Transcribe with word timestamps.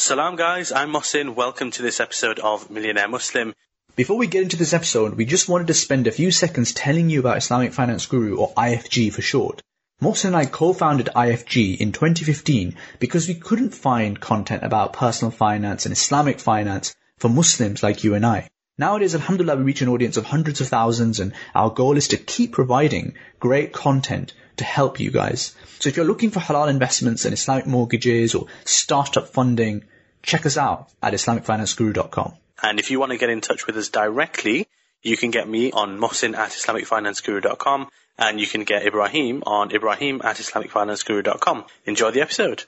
Salam, 0.00 0.34
guys. 0.34 0.72
I'm 0.72 0.94
Mohsin. 0.94 1.34
Welcome 1.34 1.72
to 1.72 1.82
this 1.82 2.00
episode 2.00 2.38
of 2.38 2.70
Millionaire 2.70 3.06
Muslim. 3.06 3.54
Before 3.96 4.16
we 4.16 4.28
get 4.28 4.42
into 4.42 4.56
this 4.56 4.72
episode, 4.72 5.14
we 5.14 5.26
just 5.26 5.46
wanted 5.46 5.66
to 5.66 5.74
spend 5.74 6.06
a 6.06 6.10
few 6.10 6.30
seconds 6.30 6.72
telling 6.72 7.10
you 7.10 7.20
about 7.20 7.36
Islamic 7.36 7.74
Finance 7.74 8.06
Guru, 8.06 8.38
or 8.38 8.54
IFG 8.54 9.12
for 9.12 9.20
short. 9.20 9.60
Mohsin 10.00 10.28
and 10.28 10.36
I 10.36 10.46
co-founded 10.46 11.10
IFG 11.14 11.78
in 11.78 11.92
2015 11.92 12.76
because 12.98 13.28
we 13.28 13.34
couldn't 13.34 13.74
find 13.74 14.18
content 14.18 14.62
about 14.62 14.94
personal 14.94 15.32
finance 15.32 15.84
and 15.84 15.92
Islamic 15.92 16.40
finance 16.40 16.96
for 17.18 17.28
Muslims 17.28 17.82
like 17.82 18.02
you 18.02 18.14
and 18.14 18.24
I. 18.24 18.48
Nowadays, 18.78 19.14
alhamdulillah, 19.14 19.56
we 19.56 19.64
reach 19.64 19.82
an 19.82 19.88
audience 19.88 20.16
of 20.16 20.24
hundreds 20.24 20.60
of 20.60 20.68
thousands 20.68 21.20
and 21.20 21.32
our 21.54 21.70
goal 21.70 21.96
is 21.96 22.08
to 22.08 22.16
keep 22.16 22.52
providing 22.52 23.14
great 23.38 23.72
content 23.72 24.32
to 24.56 24.64
help 24.64 25.00
you 25.00 25.10
guys. 25.10 25.54
So 25.80 25.88
if 25.88 25.96
you're 25.96 26.06
looking 26.06 26.30
for 26.30 26.40
halal 26.40 26.70
investments 26.70 27.24
and 27.24 27.34
Islamic 27.34 27.66
mortgages 27.66 28.34
or 28.34 28.46
startup 28.64 29.28
funding, 29.28 29.84
check 30.22 30.46
us 30.46 30.56
out 30.56 30.88
at 31.02 31.12
IslamicFinanceGuru.com. 31.12 32.34
And 32.62 32.78
if 32.78 32.90
you 32.90 33.00
want 33.00 33.12
to 33.12 33.18
get 33.18 33.30
in 33.30 33.40
touch 33.40 33.66
with 33.66 33.76
us 33.76 33.88
directly, 33.88 34.66
you 35.02 35.16
can 35.16 35.30
get 35.30 35.48
me 35.48 35.72
on 35.72 35.98
Mohsin 35.98 36.36
at 36.36 36.50
IslamicFinanceGuru.com 36.50 37.88
and 38.18 38.38
you 38.38 38.46
can 38.46 38.64
get 38.64 38.86
Ibrahim 38.86 39.42
on 39.46 39.74
Ibrahim 39.74 40.20
at 40.22 40.36
IslamicFinanceGuru.com. 40.36 41.64
Enjoy 41.86 42.10
the 42.10 42.20
episode. 42.20 42.64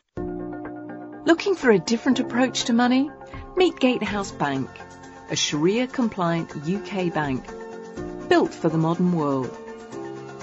Looking 1.26 1.54
for 1.54 1.70
a 1.70 1.78
different 1.78 2.20
approach 2.20 2.64
to 2.64 2.72
money? 2.72 3.10
Meet 3.54 3.78
Gatehouse 3.78 4.32
Bank, 4.32 4.70
a 5.32 5.36
Sharia 5.36 5.86
compliant 5.86 6.50
UK 6.68 7.10
bank 7.12 7.42
built 8.28 8.52
for 8.52 8.68
the 8.68 8.76
modern 8.76 9.12
world. 9.12 9.50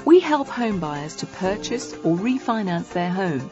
We 0.04 0.20
help 0.20 0.48
home 0.48 0.80
buyers 0.80 1.16
to 1.18 1.28
purchase 1.28 1.94
or 2.04 2.18
refinance 2.18 2.92
their 2.92 3.12
home, 3.12 3.52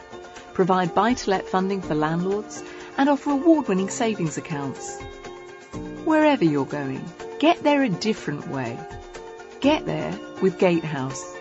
provide 0.55 0.95
buy 0.95 1.13
to 1.13 1.29
let 1.29 1.47
funding 1.47 1.79
for 1.83 1.93
landlords, 1.93 2.63
and 2.97 3.07
offer 3.07 3.29
award 3.29 3.67
winning 3.67 3.89
savings 3.89 4.39
accounts. 4.39 4.99
Wherever 6.05 6.43
you're 6.43 6.65
going, 6.65 7.05
get 7.37 7.61
there 7.61 7.83
a 7.83 7.89
different 7.89 8.47
way. 8.47 8.75
Get 9.59 9.85
there 9.85 10.17
with 10.41 10.57
Gatehouse. 10.57 11.35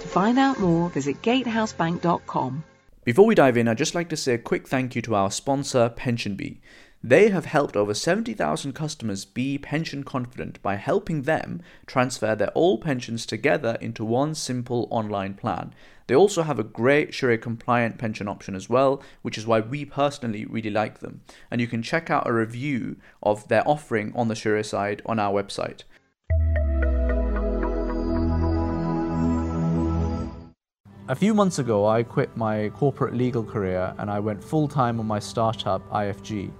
To 0.00 0.08
find 0.08 0.38
out 0.38 0.60
more, 0.60 0.90
visit 0.90 1.22
gatehousebank.com. 1.22 2.62
Before 3.04 3.26
we 3.26 3.34
dive 3.34 3.56
in, 3.56 3.68
I'd 3.68 3.78
just 3.78 3.94
like 3.94 4.10
to 4.10 4.16
say 4.16 4.34
a 4.34 4.38
quick 4.38 4.68
thank 4.68 4.94
you 4.94 5.02
to 5.02 5.14
our 5.14 5.30
sponsor, 5.30 5.90
PensionBee. 5.96 6.58
They 7.06 7.28
have 7.28 7.44
helped 7.44 7.76
over 7.76 7.92
70,000 7.92 8.72
customers 8.72 9.26
be 9.26 9.58
pension 9.58 10.04
confident 10.04 10.62
by 10.62 10.76
helping 10.76 11.22
them 11.22 11.60
transfer 11.84 12.34
their 12.34 12.50
old 12.54 12.80
pensions 12.80 13.26
together 13.26 13.76
into 13.78 14.06
one 14.06 14.34
simple 14.34 14.88
online 14.90 15.34
plan. 15.34 15.74
They 16.06 16.14
also 16.14 16.44
have 16.44 16.58
a 16.58 16.64
great 16.64 17.12
Sharia 17.12 17.36
compliant 17.36 17.98
pension 17.98 18.26
option 18.26 18.54
as 18.54 18.70
well, 18.70 19.02
which 19.20 19.36
is 19.36 19.46
why 19.46 19.60
we 19.60 19.84
personally 19.84 20.46
really 20.46 20.70
like 20.70 21.00
them. 21.00 21.20
And 21.50 21.60
you 21.60 21.66
can 21.66 21.82
check 21.82 22.08
out 22.08 22.26
a 22.26 22.32
review 22.32 22.96
of 23.22 23.48
their 23.48 23.68
offering 23.68 24.10
on 24.16 24.28
the 24.28 24.34
Sharia 24.34 24.64
side 24.64 25.02
on 25.04 25.18
our 25.18 25.42
website. 25.42 25.82
A 31.08 31.14
few 31.14 31.34
months 31.34 31.58
ago, 31.58 31.86
I 31.86 32.02
quit 32.02 32.34
my 32.34 32.70
corporate 32.70 33.12
legal 33.12 33.44
career 33.44 33.94
and 33.98 34.10
I 34.10 34.20
went 34.20 34.42
full 34.42 34.68
time 34.68 34.98
on 34.98 35.06
my 35.06 35.18
startup, 35.18 35.86
IFG. 35.90 36.50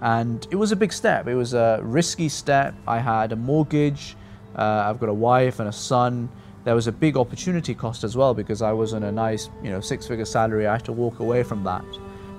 And 0.00 0.46
it 0.50 0.56
was 0.56 0.72
a 0.72 0.76
big 0.76 0.92
step. 0.92 1.26
It 1.26 1.34
was 1.34 1.54
a 1.54 1.80
risky 1.82 2.28
step. 2.28 2.74
I 2.86 2.98
had 2.98 3.32
a 3.32 3.36
mortgage, 3.36 4.16
uh, 4.56 4.84
I've 4.86 5.00
got 5.00 5.08
a 5.08 5.14
wife 5.14 5.60
and 5.60 5.68
a 5.68 5.72
son. 5.72 6.28
There 6.64 6.74
was 6.74 6.86
a 6.86 6.92
big 6.92 7.16
opportunity 7.16 7.74
cost 7.74 8.04
as 8.04 8.16
well 8.16 8.34
because 8.34 8.62
I 8.62 8.72
was 8.72 8.92
on 8.92 9.04
a 9.04 9.12
nice, 9.12 9.48
you 9.62 9.70
know, 9.70 9.80
six 9.80 10.06
figure 10.06 10.24
salary. 10.24 10.66
I 10.66 10.72
had 10.72 10.84
to 10.86 10.92
walk 10.92 11.20
away 11.20 11.42
from 11.42 11.62
that. 11.64 11.84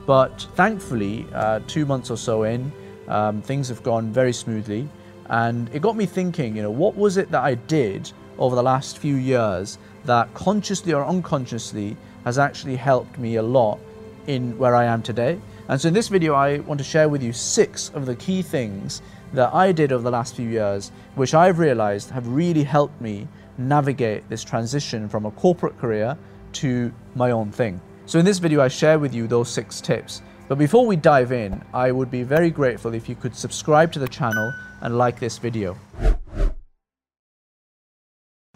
But 0.05 0.47
thankfully, 0.55 1.25
uh, 1.33 1.61
two 1.67 1.85
months 1.85 2.11
or 2.11 2.17
so 2.17 2.43
in, 2.43 2.71
um, 3.07 3.41
things 3.41 3.69
have 3.69 3.83
gone 3.83 4.11
very 4.11 4.33
smoothly. 4.33 4.87
And 5.29 5.69
it 5.73 5.81
got 5.81 5.95
me 5.95 6.05
thinking, 6.05 6.55
you 6.55 6.63
know, 6.63 6.71
what 6.71 6.95
was 6.95 7.17
it 7.17 7.31
that 7.31 7.43
I 7.43 7.55
did 7.55 8.11
over 8.37 8.55
the 8.55 8.63
last 8.63 8.97
few 8.97 9.15
years 9.15 9.77
that 10.05 10.33
consciously 10.33 10.93
or 10.93 11.05
unconsciously 11.05 11.97
has 12.23 12.37
actually 12.37 12.75
helped 12.75 13.17
me 13.17 13.35
a 13.35 13.43
lot 13.43 13.79
in 14.27 14.57
where 14.57 14.75
I 14.75 14.85
am 14.85 15.01
today. 15.01 15.39
And 15.69 15.81
so 15.81 15.89
in 15.89 15.93
this 15.93 16.07
video, 16.07 16.33
I 16.33 16.59
want 16.59 16.77
to 16.77 16.83
share 16.83 17.09
with 17.09 17.21
you 17.21 17.33
six 17.33 17.89
of 17.89 18.05
the 18.05 18.15
key 18.15 18.41
things 18.41 19.01
that 19.33 19.53
I 19.53 19.73
did 19.73 19.91
over 19.91 20.03
the 20.03 20.11
last 20.11 20.35
few 20.35 20.47
years, 20.47 20.91
which 21.15 21.33
I've 21.33 21.59
realized 21.59 22.09
have 22.11 22.25
really 22.27 22.63
helped 22.63 23.01
me 23.01 23.27
navigate 23.57 24.29
this 24.29 24.45
transition 24.45 25.09
from 25.09 25.25
a 25.25 25.31
corporate 25.31 25.77
career 25.77 26.17
to 26.53 26.93
my 27.15 27.31
own 27.31 27.51
thing. 27.51 27.81
So 28.05 28.17
in 28.17 28.23
this 28.23 28.39
video, 28.39 28.61
I 28.61 28.69
share 28.69 28.97
with 28.97 29.13
you 29.13 29.27
those 29.27 29.49
six 29.49 29.81
tips. 29.81 30.21
But 30.47 30.57
before 30.57 30.85
we 30.85 30.95
dive 30.95 31.33
in, 31.33 31.61
I 31.73 31.91
would 31.91 32.09
be 32.09 32.23
very 32.23 32.49
grateful 32.49 32.93
if 32.93 33.09
you 33.09 33.15
could 33.15 33.35
subscribe 33.35 33.91
to 33.91 33.99
the 33.99 34.07
channel 34.07 34.53
and 34.79 34.97
like 34.97 35.19
this 35.19 35.37
video. 35.37 35.77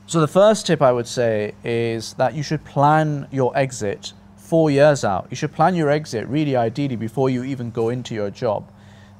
So 0.06 0.22
the 0.22 0.28
first 0.28 0.66
tip 0.66 0.82
I 0.82 0.94
would 0.94 1.08
say 1.08 1.56
is 1.66 2.14
that 2.14 2.34
you 2.34 2.44
should 2.44 2.64
plan 2.64 3.28
your 3.32 3.56
exit 3.58 4.14
four 4.52 4.70
years 4.70 5.06
out. 5.06 5.28
You 5.30 5.38
should 5.38 5.54
plan 5.54 5.76
your 5.76 5.90
exit 5.90 6.28
really 6.28 6.58
ideally 6.58 6.98
before 6.98 7.30
you 7.30 7.46
even 7.46 7.72
go 7.72 7.88
into 7.88 8.14
your 8.14 8.30
job. 8.30 8.70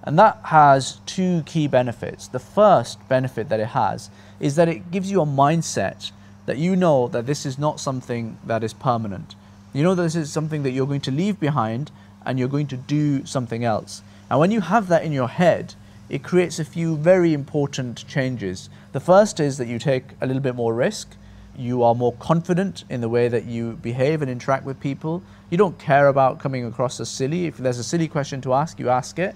And 0.04 0.20
that 0.20 0.42
has 0.44 1.00
two 1.06 1.44
key 1.44 1.70
benefits. 1.70 2.28
The 2.28 2.38
first 2.38 2.98
benefit 3.08 3.48
that 3.48 3.62
it 3.62 3.68
has 3.68 4.10
is 4.42 4.58
that 4.58 4.68
it 4.68 4.92
gives 4.92 5.10
you 5.10 5.22
a 5.22 5.26
mindset 5.26 6.12
that 6.48 6.58
you 6.58 6.76
know 6.76 7.08
that 7.08 7.28
this 7.28 7.46
is 7.46 7.58
not 7.58 7.80
something 7.80 8.40
that 8.46 8.62
is 8.62 8.74
permanent. 8.74 9.36
You 9.72 9.84
know 9.84 9.96
that 9.96 10.04
this 10.04 10.18
is 10.18 10.30
something 10.30 10.64
that 10.64 10.72
you're 10.72 10.86
going 10.86 11.08
to 11.08 11.12
leave 11.12 11.40
behind 11.40 11.92
and 12.26 12.38
you're 12.38 12.50
going 12.50 12.68
to 12.68 12.76
do 12.76 13.26
something 13.26 13.64
else. 13.64 14.02
And 14.30 14.38
when 14.38 14.52
you 14.52 14.60
have 14.60 14.90
that 14.90 15.06
in 15.06 15.14
your 15.14 15.30
head, 15.30 15.76
it 16.10 16.24
creates 16.24 16.60
a 16.60 16.66
few 16.66 16.98
very 16.98 17.34
important 17.34 18.06
changes. 18.06 18.70
The 18.92 19.00
first 19.00 19.40
is 19.40 19.58
that 19.60 19.70
you 19.70 19.80
take 19.80 20.08
a 20.20 20.28
little 20.28 20.42
bit 20.42 20.56
more 20.56 20.74
risk. 20.74 21.16
You 21.58 21.84
are 21.84 21.94
more 21.94 22.14
confident 22.14 22.86
in 22.90 23.02
the 23.02 23.10
way 23.10 23.28
that 23.28 23.46
you 23.46 23.74
behave 23.82 24.22
and 24.22 24.32
interact 24.32 24.66
with 24.66 24.80
people. 24.80 25.22
You 25.50 25.58
don't 25.58 25.78
care 25.78 26.08
about 26.08 26.40
coming 26.40 26.66
across 26.66 27.00
as 27.00 27.10
silly. 27.10 27.46
If 27.46 27.58
there's 27.58 27.80
a 27.80 27.84
silly 27.84 28.08
question 28.08 28.42
to 28.42 28.54
ask, 28.54 28.80
you 28.80 28.90
ask 28.90 29.20
it. 29.20 29.36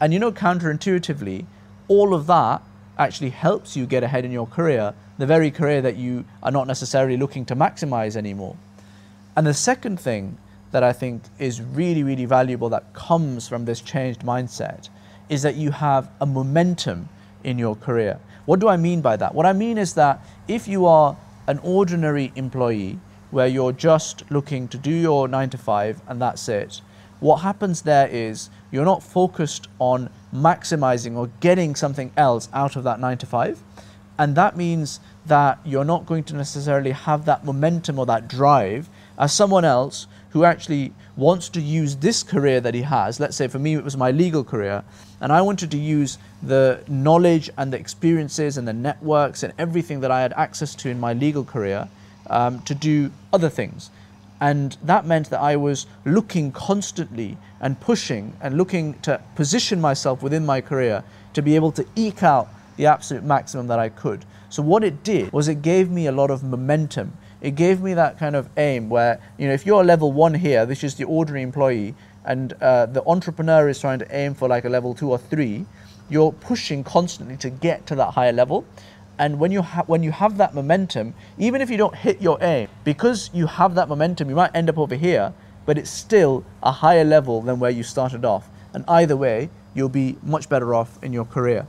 And 0.00 0.12
you 0.12 0.18
know, 0.18 0.32
counterintuitively, 0.32 1.46
all 1.88 2.14
of 2.14 2.26
that 2.26 2.62
actually 2.98 3.30
helps 3.30 3.76
you 3.76 3.86
get 3.86 4.02
ahead 4.02 4.24
in 4.24 4.32
your 4.32 4.46
career, 4.46 4.94
the 5.18 5.26
very 5.26 5.50
career 5.50 5.80
that 5.82 5.96
you 5.96 6.24
are 6.42 6.50
not 6.50 6.66
necessarily 6.66 7.16
looking 7.16 7.44
to 7.46 7.56
maximize 7.56 8.16
anymore. 8.16 8.56
And 9.36 9.46
the 9.46 9.54
second 9.54 9.98
thing 10.00 10.38
that 10.72 10.82
I 10.82 10.92
think 10.92 11.22
is 11.38 11.60
really, 11.60 12.02
really 12.02 12.24
valuable 12.24 12.68
that 12.70 12.92
comes 12.92 13.46
from 13.48 13.64
this 13.64 13.80
changed 13.80 14.22
mindset 14.22 14.88
is 15.28 15.42
that 15.42 15.54
you 15.54 15.70
have 15.70 16.10
a 16.20 16.26
momentum 16.26 17.08
in 17.44 17.58
your 17.58 17.76
career. 17.76 18.18
What 18.44 18.60
do 18.60 18.68
I 18.68 18.76
mean 18.76 19.00
by 19.00 19.16
that? 19.16 19.34
What 19.34 19.46
I 19.46 19.52
mean 19.52 19.78
is 19.78 19.94
that 19.94 20.20
if 20.48 20.66
you 20.66 20.86
are 20.86 21.16
an 21.46 21.58
ordinary 21.62 22.32
employee 22.36 22.98
where 23.30 23.46
you're 23.46 23.72
just 23.72 24.30
looking 24.30 24.68
to 24.68 24.76
do 24.76 24.90
your 24.90 25.26
nine 25.26 25.50
to 25.50 25.58
five 25.58 26.00
and 26.06 26.20
that's 26.20 26.48
it, 26.48 26.80
what 27.22 27.36
happens 27.36 27.82
there 27.82 28.08
is 28.08 28.50
you're 28.72 28.84
not 28.84 29.02
focused 29.02 29.68
on 29.78 30.10
maximizing 30.34 31.16
or 31.16 31.28
getting 31.38 31.76
something 31.76 32.12
else 32.16 32.48
out 32.52 32.74
of 32.74 32.82
that 32.82 32.98
nine 32.98 33.16
to 33.18 33.26
five. 33.26 33.62
And 34.18 34.34
that 34.34 34.56
means 34.56 34.98
that 35.26 35.60
you're 35.64 35.84
not 35.84 36.04
going 36.04 36.24
to 36.24 36.34
necessarily 36.34 36.90
have 36.90 37.24
that 37.26 37.44
momentum 37.44 37.98
or 37.98 38.06
that 38.06 38.28
drive 38.28 38.88
as 39.16 39.32
someone 39.32 39.64
else 39.64 40.08
who 40.32 40.44
actually 40.44 40.92
wants 41.14 41.48
to 41.50 41.60
use 41.60 41.96
this 41.96 42.22
career 42.22 42.60
that 42.60 42.74
he 42.74 42.82
has. 42.82 43.20
Let's 43.20 43.36
say 43.36 43.48
for 43.48 43.58
me, 43.58 43.74
it 43.74 43.84
was 43.84 43.96
my 43.96 44.10
legal 44.10 44.42
career, 44.42 44.82
and 45.20 45.30
I 45.30 45.42
wanted 45.42 45.70
to 45.72 45.78
use 45.78 46.18
the 46.42 46.82
knowledge 46.88 47.50
and 47.56 47.72
the 47.72 47.78
experiences 47.78 48.56
and 48.56 48.66
the 48.66 48.72
networks 48.72 49.42
and 49.42 49.52
everything 49.58 50.00
that 50.00 50.10
I 50.10 50.22
had 50.22 50.32
access 50.32 50.74
to 50.76 50.88
in 50.88 50.98
my 50.98 51.12
legal 51.12 51.44
career 51.44 51.88
um, 52.30 52.60
to 52.62 52.74
do 52.74 53.12
other 53.32 53.50
things. 53.50 53.90
And 54.40 54.76
that 54.82 55.06
meant 55.06 55.30
that 55.30 55.40
I 55.40 55.54
was 55.54 55.86
looking 56.04 56.50
constantly 56.50 57.36
and 57.60 57.78
pushing 57.78 58.34
and 58.40 58.56
looking 58.56 58.94
to 59.00 59.22
position 59.36 59.80
myself 59.80 60.22
within 60.22 60.44
my 60.44 60.60
career 60.60 61.04
to 61.34 61.42
be 61.42 61.54
able 61.54 61.72
to 61.72 61.86
eke 61.94 62.22
out 62.22 62.48
the 62.76 62.86
absolute 62.86 63.22
maximum 63.22 63.66
that 63.68 63.78
I 63.78 63.90
could. 63.90 64.24
So, 64.48 64.62
what 64.62 64.82
it 64.82 65.04
did 65.04 65.32
was 65.32 65.46
it 65.46 65.62
gave 65.62 65.90
me 65.90 66.06
a 66.06 66.12
lot 66.12 66.30
of 66.30 66.42
momentum 66.42 67.16
it 67.42 67.56
gave 67.56 67.82
me 67.82 67.92
that 67.94 68.18
kind 68.18 68.36
of 68.36 68.48
aim 68.56 68.88
where, 68.88 69.20
you 69.36 69.48
know, 69.48 69.52
if 69.52 69.66
you're 69.66 69.82
level 69.82 70.12
one 70.12 70.32
here, 70.32 70.64
this 70.64 70.84
is 70.84 70.94
the 70.94 71.04
ordinary 71.04 71.42
employee, 71.42 71.94
and 72.24 72.52
uh, 72.54 72.86
the 72.86 73.02
entrepreneur 73.04 73.68
is 73.68 73.80
trying 73.80 73.98
to 73.98 74.16
aim 74.16 74.32
for 74.32 74.48
like 74.48 74.64
a 74.64 74.68
level 74.68 74.94
two 74.94 75.10
or 75.10 75.18
three, 75.18 75.66
you're 76.08 76.32
pushing 76.32 76.84
constantly 76.84 77.36
to 77.38 77.50
get 77.50 77.84
to 77.88 77.96
that 77.96 78.12
higher 78.14 78.32
level. 78.32 78.64
And 79.18 79.40
when 79.40 79.50
you 79.50 79.62
when 79.62 80.04
you 80.04 80.12
have 80.12 80.36
that 80.36 80.54
momentum, 80.54 81.14
even 81.36 81.60
if 81.60 81.68
you 81.68 81.76
don't 81.76 81.96
hit 81.96 82.22
your 82.22 82.38
aim, 82.42 82.68
because 82.84 83.28
you 83.34 83.46
have 83.46 83.74
that 83.74 83.88
momentum, 83.88 84.28
you 84.28 84.36
might 84.36 84.54
end 84.54 84.70
up 84.70 84.78
over 84.78 84.94
here, 84.94 85.34
but 85.66 85.76
it's 85.76 85.90
still 85.90 86.44
a 86.62 86.70
higher 86.70 87.04
level 87.04 87.42
than 87.42 87.58
where 87.58 87.70
you 87.70 87.82
started 87.82 88.24
off. 88.24 88.48
And 88.72 88.84
either 88.86 89.16
way, 89.16 89.50
you'll 89.74 89.88
be 89.88 90.16
much 90.22 90.48
better 90.48 90.74
off 90.74 91.02
in 91.02 91.12
your 91.12 91.24
career. 91.24 91.66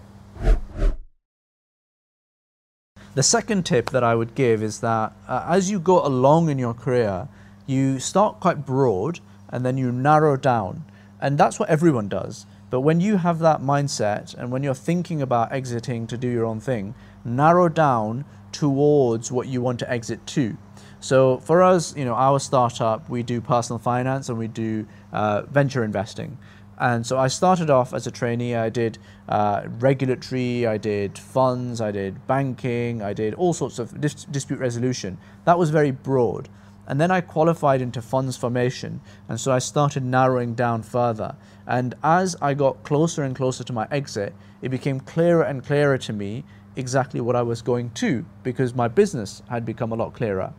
The 3.15 3.21
second 3.21 3.63
tip 3.67 3.91
that 3.91 4.03
I 4.03 4.15
would 4.15 4.33
give 4.33 4.63
is 4.63 4.79
that 4.79 5.13
uh, 5.27 5.45
as 5.47 5.69
you 5.69 5.79
go 5.79 6.03
along 6.03 6.49
in 6.49 6.57
your 6.57 6.73
career, 6.73 7.27
you 7.67 7.99
start 7.99 8.39
quite 8.39 8.65
broad 8.65 9.19
and 9.49 9.63
then 9.63 9.77
you 9.77 9.91
narrow 9.91 10.35
down. 10.35 10.83
And 11.21 11.37
that's 11.37 11.59
what 11.59 11.69
everyone 11.69 12.09
does. 12.09 12.47
But 12.71 12.81
when 12.81 12.99
you 12.99 13.17
have 13.17 13.37
that 13.37 13.61
mindset 13.61 14.33
and 14.33 14.49
when 14.49 14.63
you're 14.63 14.73
thinking 14.73 15.21
about 15.21 15.51
exiting 15.51 16.07
to 16.07 16.17
do 16.17 16.27
your 16.27 16.43
own 16.43 16.59
thing, 16.59 16.95
narrow 17.23 17.69
down 17.69 18.25
towards 18.51 19.31
what 19.31 19.47
you 19.47 19.61
want 19.61 19.77
to 19.79 19.91
exit 19.91 20.25
to. 20.27 20.57
So 20.99 21.37
for 21.37 21.61
us, 21.61 21.95
you 21.95 22.05
know, 22.05 22.15
our 22.15 22.39
startup, 22.39 23.07
we 23.11 23.21
do 23.21 23.41
personal 23.41 23.77
finance 23.77 24.27
and 24.27 24.39
we 24.39 24.47
do 24.47 24.87
uh, 25.11 25.43
venture 25.43 25.83
investing. 25.83 26.39
And 26.79 27.05
so 27.05 27.17
I 27.17 27.27
started 27.27 27.69
off 27.69 27.93
as 27.93 28.07
a 28.07 28.11
trainee. 28.11 28.55
I 28.55 28.69
did 28.69 28.97
uh, 29.29 29.63
regulatory, 29.79 30.65
I 30.65 30.77
did 30.77 31.17
funds, 31.17 31.79
I 31.81 31.91
did 31.91 32.25
banking, 32.27 33.01
I 33.01 33.13
did 33.13 33.33
all 33.35 33.53
sorts 33.53 33.79
of 33.79 33.99
dis- 34.01 34.25
dispute 34.25 34.59
resolution. 34.59 35.17
That 35.45 35.59
was 35.59 35.69
very 35.69 35.91
broad. 35.91 36.49
And 36.87 36.99
then 36.99 37.11
I 37.11 37.21
qualified 37.21 37.81
into 37.81 38.01
funds 38.01 38.35
formation. 38.35 39.01
And 39.29 39.39
so 39.39 39.51
I 39.51 39.59
started 39.59 40.03
narrowing 40.03 40.53
down 40.53 40.83
further. 40.83 41.35
And 41.65 41.95
as 42.03 42.35
I 42.41 42.53
got 42.53 42.83
closer 42.83 43.23
and 43.23 43.35
closer 43.35 43.63
to 43.63 43.73
my 43.73 43.87
exit, 43.89 44.33
it 44.61 44.69
became 44.69 44.99
clearer 44.99 45.43
and 45.43 45.65
clearer 45.65 45.97
to 45.99 46.13
me 46.13 46.43
exactly 46.75 47.21
what 47.21 47.35
I 47.35 47.43
was 47.43 47.61
going 47.61 47.91
to 47.91 48.25
because 48.41 48.73
my 48.73 48.87
business 48.87 49.43
had 49.49 49.63
become 49.65 49.91
a 49.91 49.95
lot 49.95 50.13
clearer. 50.13 50.53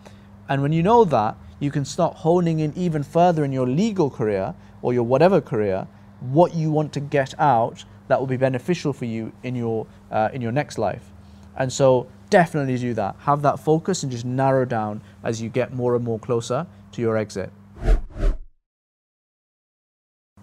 And 0.48 0.62
when 0.62 0.72
you 0.72 0.82
know 0.82 1.04
that, 1.04 1.36
you 1.60 1.70
can 1.70 1.84
start 1.84 2.16
honing 2.16 2.60
in 2.60 2.72
even 2.76 3.02
further 3.02 3.44
in 3.44 3.52
your 3.52 3.66
legal 3.66 4.10
career 4.10 4.54
or 4.82 4.92
your 4.92 5.04
whatever 5.04 5.40
career 5.40 5.86
what 6.32 6.54
you 6.54 6.70
want 6.70 6.92
to 6.94 7.00
get 7.00 7.38
out 7.38 7.84
that 8.08 8.20
will 8.20 8.26
be 8.26 8.36
beneficial 8.36 8.92
for 8.92 9.04
you 9.04 9.32
in 9.42 9.54
your 9.54 9.86
uh, 10.10 10.28
in 10.32 10.40
your 10.40 10.52
next 10.52 10.78
life. 10.78 11.10
And 11.56 11.72
so 11.72 12.06
definitely 12.30 12.78
do 12.78 12.94
that. 12.94 13.16
Have 13.20 13.42
that 13.42 13.60
focus 13.60 14.02
and 14.02 14.10
just 14.10 14.24
narrow 14.24 14.64
down 14.64 15.02
as 15.22 15.40
you 15.40 15.48
get 15.48 15.72
more 15.72 15.94
and 15.94 16.04
more 16.04 16.18
closer 16.18 16.66
to 16.92 17.00
your 17.00 17.16
exit. 17.16 17.52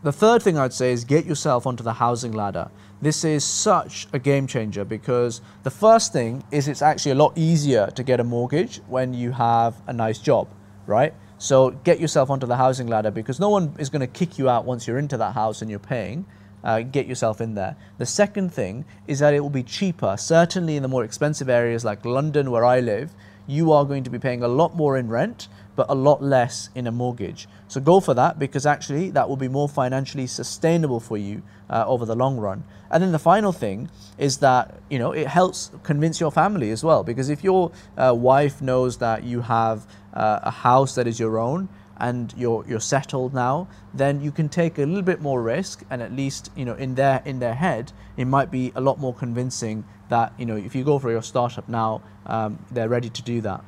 The 0.04 0.12
third 0.12 0.42
thing 0.42 0.58
I'd 0.58 0.74
say 0.74 0.94
is 0.94 1.04
get 1.04 1.26
yourself 1.26 1.68
onto 1.68 1.84
the 1.84 1.94
housing 1.94 2.32
ladder. 2.32 2.72
This 3.04 3.24
is 3.24 3.44
such 3.44 4.08
a 4.14 4.18
game 4.18 4.48
changer 4.48 4.84
because 4.84 5.42
the 5.62 5.70
first 5.70 6.12
thing 6.12 6.44
is 6.50 6.68
it's 6.68 6.82
actually 6.82 7.12
a 7.12 7.16
lot 7.16 7.34
easier 7.36 7.88
to 7.96 8.04
get 8.04 8.20
a 8.20 8.24
mortgage 8.24 8.78
when 8.88 9.14
you 9.14 9.32
have 9.32 9.76
a 9.86 9.94
nice 9.94 10.18
job, 10.18 10.48
right? 10.88 11.14
So 11.42 11.72
get 11.72 12.00
yourself 12.00 12.30
onto 12.30 12.46
the 12.46 12.56
housing 12.56 12.86
ladder 12.86 13.10
because 13.10 13.40
no 13.40 13.50
one 13.50 13.74
is 13.80 13.90
going 13.90 14.02
to 14.02 14.06
kick 14.06 14.38
you 14.38 14.48
out 14.48 14.64
once 14.64 14.86
you're 14.86 15.00
into 15.00 15.18
that 15.18 15.34
house 15.34 15.64
and 15.64 15.72
you're 15.72 15.80
paying. 15.80 16.28
Uh, 16.64 16.82
get 16.82 17.08
yourself 17.08 17.42
in 17.42 17.56
there. 17.56 17.76
The 17.98 18.06
second 18.06 18.54
thing 18.54 18.86
is 19.08 19.18
that 19.18 19.34
it 19.34 19.40
will 19.40 19.50
be 19.50 19.64
cheaper. 19.64 20.18
Certainly 20.18 20.76
in 20.76 20.84
the 20.84 20.88
more 20.88 21.04
expensive 21.04 21.50
areas 21.50 21.84
like 21.84 22.06
London, 22.06 22.52
where 22.52 22.64
I 22.64 22.80
live, 22.80 23.10
you 23.48 23.72
are 23.72 23.86
going 23.86 24.04
to 24.04 24.12
be 24.12 24.20
paying 24.20 24.44
a 24.44 24.48
lot 24.48 24.76
more 24.76 24.96
in 24.96 25.08
rent, 25.08 25.48
but 25.82 25.90
a 25.90 25.96
lot 25.96 26.22
less 26.22 26.70
in 26.76 26.86
a 26.86 26.92
mortgage. 26.92 27.48
So 27.68 27.82
go 27.82 28.00
for 28.00 28.14
that 28.14 28.38
because 28.38 28.68
actually 28.68 29.10
that 29.12 29.28
will 29.28 29.36
be 29.36 29.48
more 29.48 29.68
financially 29.68 30.28
sustainable 30.28 31.00
for 31.00 31.18
you 31.18 31.42
uh, 31.72 31.86
over 31.88 32.06
the 32.06 32.14
long 32.16 32.38
run. 32.38 32.64
And 32.92 33.02
then 33.02 33.12
the 33.12 33.18
final 33.18 33.52
thing 33.52 33.90
is 34.20 34.38
that 34.38 34.80
you 34.92 35.00
know 35.00 35.12
it 35.12 35.26
helps 35.26 35.72
convince 35.82 36.20
your 36.20 36.30
family 36.30 36.70
as 36.70 36.84
well 36.84 37.04
because 37.04 37.30
if 37.30 37.44
your 37.44 37.72
uh, 37.98 38.14
wife 38.16 38.62
knows 38.62 39.00
that 39.00 39.24
you 39.24 39.42
have 39.42 39.88
uh, 40.14 40.42
a 40.44 40.52
house 40.52 40.94
that 40.94 41.08
is 41.08 41.20
your 41.20 41.40
own 41.40 41.68
and 41.98 42.32
you're 42.38 42.64
you're 42.68 42.88
settled 42.96 43.34
now, 43.34 43.68
then 43.92 44.22
you 44.22 44.32
can 44.32 44.50
take 44.50 44.78
a 44.78 44.86
little 44.86 45.02
bit 45.14 45.20
more 45.20 45.42
risk, 45.42 45.84
and 45.90 46.04
at 46.04 46.12
least 46.12 46.52
you 46.56 46.66
know 46.66 46.76
in 46.76 46.94
their 46.94 47.24
in 47.26 47.40
their 47.40 47.56
head, 47.56 47.92
it 48.18 48.26
might 48.26 48.52
be 48.52 48.72
a 48.76 48.82
lot 48.82 49.00
more 49.00 49.16
convincing 49.16 49.84
that 50.10 50.32
you 50.38 50.46
know 50.46 50.58
if 50.58 50.76
you 50.76 50.84
go 50.84 51.00
for 51.00 51.10
your 51.10 51.24
startup 51.24 51.68
now, 51.68 52.04
um, 52.28 52.64
they're 52.70 52.90
ready 52.90 53.10
to 53.10 53.24
do 53.24 53.42
that. 53.42 53.64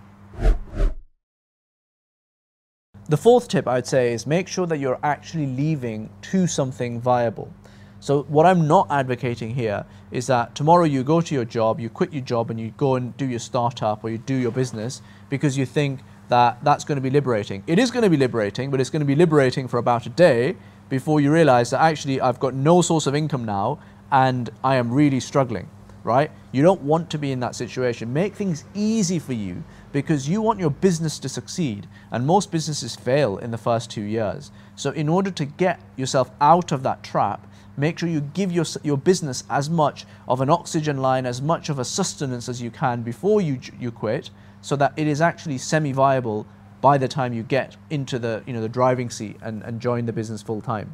The 3.10 3.18
fourth 3.18 3.50
tip 3.50 3.68
I'd 3.68 3.86
say 3.86 4.14
is 4.14 4.26
make 4.26 4.48
sure 4.48 4.66
that 4.66 4.78
you're 4.78 5.00
actually 5.04 5.46
leaving 5.46 6.10
to 6.32 6.48
something 6.48 7.02
viable. 7.02 7.54
So 8.00 8.24
what 8.24 8.46
I'm 8.46 8.66
not 8.66 8.88
advocating 8.90 9.56
here 9.56 9.86
is 10.12 10.28
that 10.28 10.56
tomorrow 10.56 10.86
you 10.86 11.04
go 11.04 11.20
to 11.20 11.36
your 11.36 11.44
job, 11.44 11.82
you 11.82 11.90
quit 11.90 12.14
your 12.14 12.24
job 12.24 12.50
and 12.50 12.58
you 12.58 12.74
go 12.78 12.96
and 12.96 13.16
do 13.18 13.26
your 13.26 13.40
startup 13.40 14.06
or 14.06 14.10
you 14.10 14.20
do 14.20 14.36
your 14.36 14.52
business 14.52 15.02
because 15.30 15.58
you 15.58 15.66
think 15.66 16.00
that 16.30 16.64
that's 16.64 16.86
going 16.86 16.96
to 16.96 17.02
be 17.02 17.10
liberating. 17.10 17.62
It 17.68 17.78
is 17.78 17.92
going 17.92 18.04
to 18.04 18.10
be 18.10 18.16
liberating, 18.16 18.72
but 18.72 18.80
it's 18.80 18.90
going 18.90 19.02
to 19.02 19.06
be 19.06 19.16
liberating 19.16 19.68
for 19.68 19.80
about 19.80 20.06
a 20.06 20.10
day 20.10 20.56
before 20.88 21.20
you 21.20 21.32
realize 21.32 21.72
that 21.72 21.82
actually 21.82 22.22
I've 22.22 22.40
got 22.40 22.54
no 22.54 22.82
source 22.82 23.06
of 23.06 23.16
income 23.16 23.44
now 23.44 23.80
and 24.14 24.50
I 24.64 24.78
am 24.78 24.92
really 24.92 25.20
struggling, 25.20 25.70
right? 26.04 26.32
You 26.52 26.62
don't 26.62 26.82
want 26.82 27.10
to 27.12 27.18
be 27.18 27.32
in 27.32 27.40
that 27.40 27.56
situation. 27.56 28.12
Make 28.12 28.36
things 28.36 28.66
easy 28.74 29.20
for 29.20 29.34
you 29.34 29.64
because 29.92 30.28
you 30.28 30.42
want 30.42 30.60
your 30.60 30.70
business 30.70 31.20
to 31.20 31.30
succeed. 31.30 31.88
And 32.12 32.28
most 32.28 32.52
businesses 32.52 32.96
fail 32.96 33.38
in 33.38 33.52
the 33.52 33.58
first 33.58 33.90
two 33.90 34.02
years. 34.02 34.52
So, 34.76 34.92
in 34.92 35.08
order 35.08 35.32
to 35.32 35.46
get 35.46 35.80
yourself 35.96 36.32
out 36.42 36.72
of 36.72 36.84
that 36.84 37.04
trap, 37.04 37.48
make 37.78 38.00
sure 38.00 38.10
you 38.10 38.22
give 38.22 38.52
your, 38.52 38.66
your 38.84 38.98
business 38.98 39.44
as 39.50 39.70
much 39.70 40.06
of 40.28 40.42
an 40.42 40.50
oxygen 40.50 40.98
line, 40.98 41.26
as 41.26 41.42
much 41.42 41.70
of 41.70 41.80
a 41.80 41.86
sustenance 41.86 42.50
as 42.50 42.62
you 42.62 42.72
can 42.72 43.02
before 43.02 43.42
you, 43.42 43.60
you 43.80 43.92
quit 43.92 44.30
so 44.62 44.76
that 44.76 44.94
it 44.96 45.08
is 45.08 45.22
actually 45.22 45.58
semi-viable 45.58 46.46
by 46.82 46.98
the 46.98 47.08
time 47.08 47.34
you 47.34 47.44
get 47.44 47.78
into 47.90 48.20
the 48.20 48.44
you 48.46 48.52
know 48.52 48.62
the 48.62 48.70
driving 48.70 49.10
seat 49.10 49.38
and, 49.42 49.64
and 49.64 49.80
join 49.80 50.06
the 50.06 50.14
business 50.14 50.42
full 50.42 50.62
time. 50.62 50.94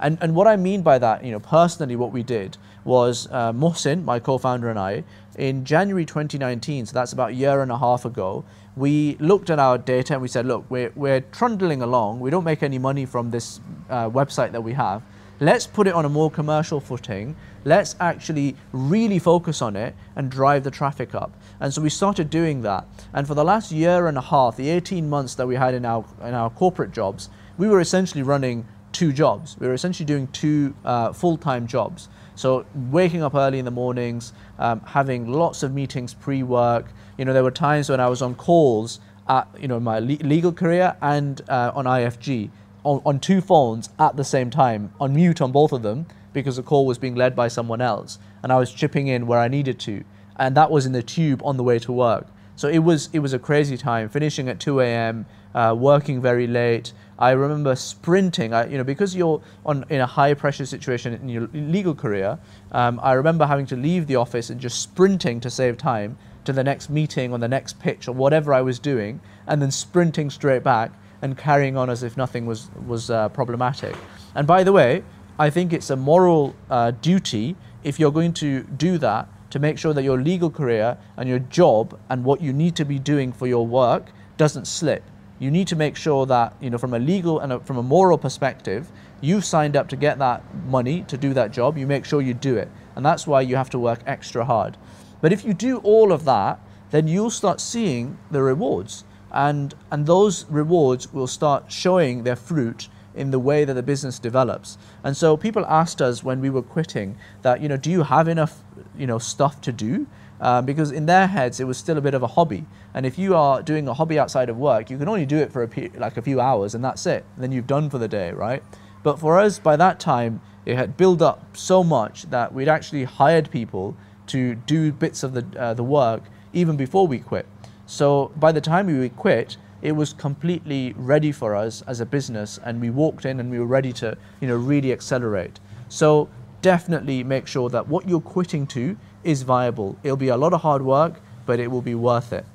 And, 0.00 0.18
and 0.20 0.34
what 0.34 0.46
I 0.46 0.56
mean 0.56 0.82
by 0.82 0.98
that, 0.98 1.24
you 1.24 1.32
know, 1.32 1.40
personally, 1.40 1.96
what 1.96 2.12
we 2.12 2.22
did 2.22 2.56
was 2.88 3.28
uh, 3.30 3.52
Mohsin, 3.52 4.02
my 4.02 4.18
co-founder, 4.18 4.70
and 4.70 4.78
I, 4.78 5.04
in 5.36 5.64
January 5.64 6.06
2019, 6.06 6.86
so 6.86 6.94
that's 6.94 7.12
about 7.12 7.30
a 7.30 7.34
year 7.34 7.60
and 7.60 7.70
a 7.70 7.76
half 7.76 8.06
ago, 8.06 8.44
we 8.76 9.16
looked 9.20 9.50
at 9.50 9.58
our 9.58 9.76
data 9.76 10.14
and 10.14 10.22
we 10.22 10.28
said, 10.28 10.46
look, 10.46 10.64
we're, 10.70 10.90
we're 10.96 11.20
trundling 11.20 11.82
along. 11.82 12.18
We 12.18 12.30
don't 12.30 12.44
make 12.44 12.62
any 12.62 12.78
money 12.78 13.04
from 13.04 13.30
this 13.30 13.60
uh, 13.90 14.08
website 14.08 14.52
that 14.52 14.62
we 14.62 14.72
have. 14.72 15.02
Let's 15.38 15.66
put 15.66 15.86
it 15.86 15.94
on 15.94 16.04
a 16.04 16.08
more 16.08 16.30
commercial 16.30 16.80
footing. 16.80 17.36
Let's 17.64 17.94
actually 18.00 18.56
really 18.72 19.18
focus 19.18 19.60
on 19.60 19.76
it 19.76 19.94
and 20.16 20.30
drive 20.30 20.64
the 20.64 20.70
traffic 20.70 21.14
up. 21.14 21.36
And 21.60 21.72
so 21.72 21.82
we 21.82 21.90
started 21.90 22.30
doing 22.30 22.62
that. 22.62 22.86
And 23.12 23.26
for 23.26 23.34
the 23.34 23.44
last 23.44 23.70
year 23.70 24.06
and 24.06 24.16
a 24.16 24.22
half, 24.22 24.56
the 24.56 24.70
18 24.70 25.08
months 25.08 25.34
that 25.34 25.46
we 25.46 25.56
had 25.56 25.74
in 25.74 25.84
our, 25.84 26.04
in 26.22 26.34
our 26.34 26.50
corporate 26.50 26.92
jobs, 26.92 27.28
we 27.58 27.68
were 27.68 27.80
essentially 27.80 28.22
running 28.22 28.66
two 28.92 29.12
jobs. 29.12 29.56
We 29.60 29.66
were 29.66 29.74
essentially 29.74 30.06
doing 30.06 30.28
two 30.28 30.74
uh, 30.84 31.12
full 31.12 31.36
time 31.36 31.66
jobs. 31.66 32.08
So 32.38 32.64
waking 32.74 33.22
up 33.22 33.34
early 33.34 33.58
in 33.58 33.64
the 33.64 33.70
mornings, 33.70 34.32
um, 34.58 34.80
having 34.80 35.30
lots 35.30 35.62
of 35.62 35.74
meetings 35.74 36.14
pre 36.14 36.42
work. 36.42 36.86
You 37.18 37.24
know, 37.24 37.32
there 37.32 37.42
were 37.42 37.50
times 37.50 37.90
when 37.90 38.00
I 38.00 38.08
was 38.08 38.22
on 38.22 38.34
calls 38.34 39.00
at, 39.28 39.48
you 39.60 39.68
know, 39.68 39.80
my 39.80 39.98
le- 39.98 40.22
legal 40.22 40.52
career 40.52 40.96
and 41.02 41.40
uh, 41.48 41.72
on 41.74 41.84
IFG 41.84 42.50
on, 42.84 43.02
on 43.04 43.18
two 43.18 43.40
phones 43.40 43.90
at 43.98 44.16
the 44.16 44.24
same 44.24 44.50
time, 44.50 44.92
on 45.00 45.14
mute 45.14 45.40
on 45.40 45.50
both 45.50 45.72
of 45.72 45.82
them 45.82 46.06
because 46.32 46.56
the 46.56 46.62
call 46.62 46.86
was 46.86 46.96
being 46.96 47.16
led 47.16 47.34
by 47.34 47.48
someone 47.48 47.80
else. 47.80 48.18
And 48.42 48.52
I 48.52 48.56
was 48.56 48.72
chipping 48.72 49.08
in 49.08 49.26
where 49.26 49.40
I 49.40 49.48
needed 49.48 49.80
to 49.80 50.04
and 50.38 50.56
that 50.56 50.70
was 50.70 50.86
in 50.86 50.92
the 50.92 51.02
tube 51.02 51.42
on 51.44 51.56
the 51.56 51.64
way 51.64 51.78
to 51.80 51.92
work. 51.92 52.26
So 52.56 52.68
it 52.68 52.78
was 52.78 53.08
it 53.12 53.18
was 53.18 53.32
a 53.32 53.38
crazy 53.38 53.76
time, 53.76 54.08
finishing 54.08 54.48
at 54.48 54.60
2 54.60 54.80
a.m., 54.80 55.26
uh, 55.54 55.74
working 55.78 56.20
very 56.20 56.46
late. 56.46 56.92
I 57.18 57.30
remember 57.32 57.74
sprinting. 57.74 58.54
I, 58.54 58.68
you 58.68 58.78
know, 58.78 58.84
because 58.84 59.16
you're 59.16 59.42
on 59.66 59.84
in 59.88 60.00
a 60.00 60.06
high 60.06 60.34
pressure 60.34 60.66
situation 60.66 61.14
in 61.14 61.28
your 61.28 61.48
legal 61.52 61.94
career, 61.94 62.38
um, 62.72 63.00
I 63.02 63.12
remember 63.12 63.46
having 63.46 63.66
to 63.66 63.76
leave 63.76 64.06
the 64.06 64.16
office 64.16 64.50
and 64.50 64.60
just 64.60 64.80
sprinting 64.80 65.40
to 65.40 65.50
save 65.50 65.76
time 65.76 66.16
to 66.44 66.52
the 66.52 66.64
next 66.64 66.90
meeting 66.90 67.32
or 67.32 67.38
the 67.38 67.48
next 67.48 67.78
pitch 67.78 68.08
or 68.08 68.12
whatever 68.12 68.54
I 68.54 68.62
was 68.62 68.78
doing, 68.78 69.20
and 69.46 69.60
then 69.60 69.70
sprinting 69.70 70.30
straight 70.30 70.62
back 70.62 70.92
and 71.20 71.36
carrying 71.36 71.76
on 71.76 71.90
as 71.90 72.02
if 72.02 72.16
nothing 72.16 72.46
was 72.46 72.70
was 72.86 73.10
uh, 73.10 73.28
problematic. 73.30 73.96
And 74.34 74.46
by 74.46 74.62
the 74.64 74.72
way, 74.72 75.02
I 75.38 75.50
think 75.50 75.72
it's 75.72 75.90
a 75.90 75.96
moral 75.96 76.54
uh, 76.70 76.92
duty 76.92 77.56
if 77.82 77.98
you're 77.98 78.12
going 78.12 78.32
to 78.34 78.62
do 78.62 78.98
that 78.98 79.28
to 79.50 79.58
make 79.58 79.78
sure 79.78 79.94
that 79.94 80.02
your 80.02 80.18
legal 80.18 80.50
career 80.50 80.98
and 81.16 81.28
your 81.28 81.38
job 81.38 81.98
and 82.08 82.24
what 82.24 82.40
you 82.40 82.52
need 82.52 82.76
to 82.76 82.84
be 82.84 82.98
doing 82.98 83.32
for 83.32 83.46
your 83.46 83.66
work 83.66 84.10
doesn't 84.36 84.66
slip. 84.66 85.02
You 85.38 85.50
need 85.50 85.68
to 85.68 85.76
make 85.76 85.96
sure 85.96 86.26
that, 86.26 86.54
you 86.60 86.70
know, 86.70 86.78
from 86.78 86.94
a 86.94 86.98
legal 86.98 87.38
and 87.38 87.52
a, 87.52 87.60
from 87.60 87.76
a 87.76 87.82
moral 87.82 88.18
perspective, 88.18 88.90
you've 89.20 89.44
signed 89.44 89.76
up 89.76 89.88
to 89.88 89.96
get 89.96 90.18
that 90.18 90.42
money 90.66 91.04
to 91.08 91.16
do 91.16 91.32
that 91.34 91.52
job. 91.52 91.78
You 91.78 91.86
make 91.86 92.04
sure 92.04 92.20
you 92.20 92.34
do 92.34 92.56
it. 92.56 92.68
And 92.96 93.06
that's 93.06 93.26
why 93.26 93.42
you 93.42 93.56
have 93.56 93.70
to 93.70 93.78
work 93.78 94.00
extra 94.06 94.44
hard. 94.44 94.76
But 95.20 95.32
if 95.32 95.44
you 95.44 95.54
do 95.54 95.78
all 95.78 96.12
of 96.12 96.24
that, 96.24 96.60
then 96.90 97.06
you'll 97.06 97.30
start 97.30 97.60
seeing 97.60 98.18
the 98.30 98.42
rewards. 98.42 99.04
And, 99.30 99.74
and 99.90 100.06
those 100.06 100.46
rewards 100.46 101.12
will 101.12 101.26
start 101.26 101.70
showing 101.70 102.24
their 102.24 102.36
fruit 102.36 102.88
in 103.14 103.30
the 103.30 103.38
way 103.38 103.64
that 103.64 103.74
the 103.74 103.82
business 103.82 104.18
develops. 104.18 104.78
And 105.04 105.16
so 105.16 105.36
people 105.36 105.66
asked 105.66 106.00
us 106.00 106.22
when 106.22 106.40
we 106.40 106.50
were 106.50 106.62
quitting 106.62 107.16
that, 107.42 107.60
you 107.60 107.68
know, 107.68 107.76
do 107.76 107.90
you 107.90 108.04
have 108.04 108.28
enough, 108.28 108.62
you 108.96 109.06
know, 109.06 109.18
stuff 109.18 109.60
to 109.62 109.72
do? 109.72 110.06
Um, 110.40 110.64
because 110.64 110.92
in 110.92 111.06
their 111.06 111.26
heads 111.26 111.58
it 111.58 111.66
was 111.66 111.76
still 111.76 111.98
a 111.98 112.00
bit 112.00 112.14
of 112.14 112.22
a 112.22 112.28
hobby. 112.28 112.64
And 112.94 113.04
if 113.04 113.18
you 113.18 113.34
are 113.34 113.62
doing 113.62 113.88
a 113.88 113.94
hobby 113.94 114.18
outside 114.18 114.48
of 114.48 114.56
work, 114.56 114.90
you 114.90 114.98
can 114.98 115.08
only 115.08 115.26
do 115.26 115.36
it 115.36 115.52
for 115.52 115.62
a 115.62 115.90
like 115.98 116.16
a 116.16 116.22
few 116.22 116.40
hours, 116.40 116.74
and 116.74 116.84
that's 116.84 117.06
it. 117.06 117.24
Then 117.36 117.52
you've 117.52 117.66
done 117.66 117.90
for 117.90 117.98
the 117.98 118.08
day, 118.08 118.30
right? 118.32 118.62
But 119.02 119.18
for 119.18 119.38
us, 119.38 119.58
by 119.58 119.76
that 119.76 119.98
time, 120.00 120.40
it 120.64 120.76
had 120.76 120.96
built 120.96 121.22
up 121.22 121.56
so 121.56 121.82
much 121.82 122.24
that 122.30 122.52
we'd 122.52 122.68
actually 122.68 123.04
hired 123.04 123.50
people 123.50 123.96
to 124.28 124.54
do 124.54 124.92
bits 124.92 125.22
of 125.22 125.32
the 125.32 125.46
uh, 125.58 125.74
the 125.74 125.84
work 125.84 126.22
even 126.52 126.76
before 126.76 127.06
we 127.06 127.18
quit. 127.18 127.46
So 127.86 128.30
by 128.36 128.52
the 128.52 128.60
time 128.60 128.86
we 128.86 129.08
quit, 129.08 129.56
it 129.80 129.92
was 129.92 130.12
completely 130.12 130.92
ready 130.96 131.32
for 131.32 131.54
us 131.54 131.82
as 131.86 132.00
a 132.00 132.06
business, 132.06 132.58
and 132.64 132.80
we 132.80 132.90
walked 132.90 133.24
in 133.24 133.40
and 133.40 133.50
we 133.50 133.58
were 133.58 133.66
ready 133.66 133.92
to, 133.94 134.16
you 134.40 134.48
know, 134.48 134.56
really 134.56 134.92
accelerate. 134.92 135.60
So 135.88 136.28
definitely 136.60 137.22
make 137.22 137.46
sure 137.46 137.70
that 137.70 137.88
what 137.88 138.08
you're 138.08 138.20
quitting 138.20 138.66
to 138.66 138.96
is 139.24 139.42
viable. 139.42 139.96
It'll 140.02 140.16
be 140.16 140.28
a 140.28 140.36
lot 140.36 140.52
of 140.52 140.62
hard 140.62 140.82
work, 140.82 141.20
but 141.46 141.60
it 141.60 141.70
will 141.70 141.82
be 141.82 141.94
worth 141.94 142.32
it. 142.32 142.46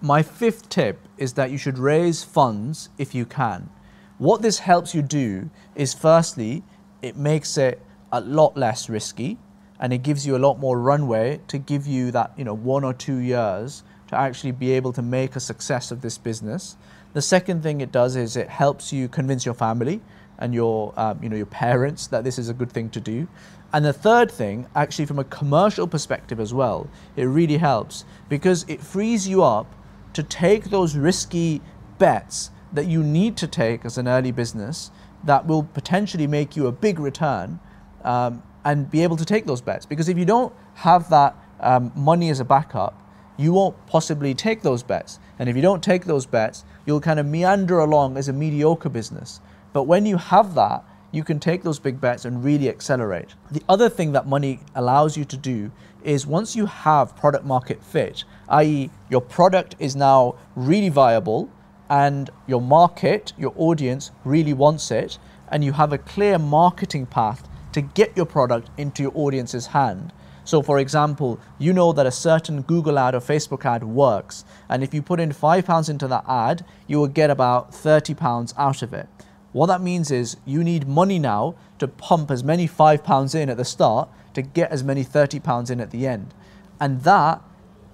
My 0.00 0.22
fifth 0.22 0.68
tip 0.68 1.00
is 1.16 1.32
that 1.32 1.50
you 1.50 1.56
should 1.56 1.78
raise 1.78 2.22
funds 2.22 2.90
if 2.98 3.14
you 3.14 3.24
can. 3.24 3.70
What 4.18 4.42
this 4.42 4.58
helps 4.58 4.94
you 4.94 5.02
do 5.02 5.48
is 5.74 5.94
firstly, 5.94 6.62
it 7.00 7.16
makes 7.16 7.56
it 7.56 7.80
a 8.12 8.20
lot 8.20 8.56
less 8.56 8.88
risky 8.88 9.38
and 9.80 9.92
it 9.92 10.02
gives 10.02 10.26
you 10.26 10.36
a 10.36 10.38
lot 10.38 10.58
more 10.58 10.78
runway 10.78 11.40
to 11.48 11.58
give 11.58 11.86
you 11.86 12.10
that, 12.12 12.32
you 12.36 12.44
know, 12.44 12.54
one 12.54 12.84
or 12.84 12.92
two 12.92 13.16
years 13.16 13.82
to 14.08 14.16
actually 14.16 14.52
be 14.52 14.72
able 14.72 14.92
to 14.92 15.02
make 15.02 15.36
a 15.36 15.40
success 15.40 15.90
of 15.90 16.00
this 16.00 16.18
business. 16.18 16.76
The 17.14 17.22
second 17.22 17.62
thing 17.62 17.80
it 17.80 17.90
does 17.90 18.14
is 18.14 18.36
it 18.36 18.48
helps 18.48 18.92
you 18.92 19.08
convince 19.08 19.44
your 19.44 19.54
family 19.54 20.00
and 20.44 20.52
your, 20.52 20.92
um, 21.00 21.18
you 21.22 21.30
know, 21.30 21.36
your 21.36 21.46
parents 21.46 22.06
that 22.08 22.22
this 22.22 22.38
is 22.38 22.50
a 22.50 22.54
good 22.54 22.70
thing 22.70 22.90
to 22.90 23.00
do. 23.00 23.26
And 23.72 23.82
the 23.82 23.94
third 23.94 24.30
thing, 24.30 24.66
actually 24.74 25.06
from 25.06 25.18
a 25.18 25.24
commercial 25.24 25.86
perspective 25.86 26.38
as 26.38 26.52
well, 26.52 26.90
it 27.16 27.24
really 27.24 27.56
helps 27.56 28.04
because 28.28 28.66
it 28.68 28.82
frees 28.82 29.26
you 29.26 29.42
up 29.42 29.74
to 30.12 30.22
take 30.22 30.64
those 30.64 30.96
risky 30.96 31.62
bets 31.98 32.50
that 32.74 32.86
you 32.86 33.02
need 33.02 33.38
to 33.38 33.46
take 33.46 33.86
as 33.86 33.96
an 33.96 34.06
early 34.06 34.32
business 34.32 34.90
that 35.24 35.46
will 35.46 35.62
potentially 35.62 36.26
make 36.26 36.56
you 36.56 36.66
a 36.66 36.72
big 36.72 36.98
return 36.98 37.58
um, 38.04 38.42
and 38.66 38.90
be 38.90 39.02
able 39.02 39.16
to 39.16 39.24
take 39.24 39.46
those 39.46 39.62
bets. 39.62 39.86
Because 39.86 40.10
if 40.10 40.18
you 40.18 40.26
don't 40.26 40.52
have 40.74 41.08
that 41.08 41.34
um, 41.60 41.90
money 41.96 42.28
as 42.28 42.38
a 42.38 42.44
backup, 42.44 43.00
you 43.38 43.54
won't 43.54 43.86
possibly 43.86 44.34
take 44.34 44.60
those 44.60 44.82
bets. 44.82 45.18
And 45.38 45.48
if 45.48 45.56
you 45.56 45.62
don't 45.62 45.82
take 45.82 46.04
those 46.04 46.26
bets, 46.26 46.64
you'll 46.84 47.00
kind 47.00 47.18
of 47.18 47.24
meander 47.24 47.78
along 47.78 48.18
as 48.18 48.28
a 48.28 48.32
mediocre 48.32 48.90
business. 48.90 49.40
But 49.74 49.82
when 49.82 50.06
you 50.06 50.16
have 50.16 50.54
that, 50.54 50.84
you 51.10 51.24
can 51.24 51.38
take 51.40 51.64
those 51.64 51.80
big 51.80 52.00
bets 52.00 52.24
and 52.24 52.44
really 52.44 52.68
accelerate. 52.68 53.34
The 53.50 53.62
other 53.68 53.88
thing 53.88 54.12
that 54.12 54.26
money 54.26 54.60
allows 54.74 55.16
you 55.16 55.24
to 55.26 55.36
do 55.36 55.72
is 56.04 56.26
once 56.26 56.54
you 56.54 56.66
have 56.66 57.16
product 57.16 57.44
market 57.44 57.82
fit, 57.82 58.24
i.e., 58.48 58.88
your 59.10 59.20
product 59.20 59.74
is 59.80 59.96
now 59.96 60.36
really 60.54 60.90
viable 60.90 61.50
and 61.90 62.30
your 62.46 62.60
market, 62.60 63.32
your 63.36 63.52
audience 63.56 64.12
really 64.24 64.52
wants 64.52 64.92
it, 64.92 65.18
and 65.48 65.64
you 65.64 65.72
have 65.72 65.92
a 65.92 65.98
clear 65.98 66.38
marketing 66.38 67.06
path 67.06 67.48
to 67.72 67.80
get 67.80 68.16
your 68.16 68.26
product 68.26 68.70
into 68.78 69.02
your 69.02 69.12
audience's 69.16 69.66
hand. 69.66 70.12
So, 70.44 70.62
for 70.62 70.78
example, 70.78 71.40
you 71.58 71.72
know 71.72 71.92
that 71.92 72.06
a 72.06 72.12
certain 72.12 72.62
Google 72.62 72.98
ad 72.98 73.14
or 73.14 73.20
Facebook 73.20 73.64
ad 73.64 73.82
works, 73.82 74.44
and 74.68 74.84
if 74.84 74.94
you 74.94 75.02
put 75.02 75.18
in 75.18 75.32
£5 75.32 75.90
into 75.90 76.06
that 76.06 76.24
ad, 76.28 76.64
you 76.86 76.98
will 76.98 77.08
get 77.08 77.30
about 77.30 77.72
£30 77.72 78.54
out 78.56 78.82
of 78.82 78.92
it. 78.94 79.08
What 79.54 79.66
that 79.66 79.80
means 79.80 80.10
is 80.10 80.36
you 80.44 80.64
need 80.64 80.88
money 80.88 81.20
now 81.20 81.54
to 81.78 81.86
pump 81.86 82.32
as 82.32 82.42
many 82.42 82.66
£5 82.66 83.34
in 83.36 83.48
at 83.48 83.56
the 83.56 83.64
start 83.64 84.08
to 84.32 84.42
get 84.42 84.72
as 84.72 84.82
many 84.82 85.04
£30 85.04 85.70
in 85.70 85.80
at 85.80 85.92
the 85.92 86.08
end. 86.08 86.34
And 86.80 87.04
that 87.04 87.40